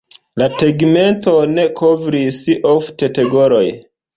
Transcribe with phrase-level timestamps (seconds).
[0.41, 2.41] La tegmenton kovris
[2.73, 3.65] ofte tegoloj.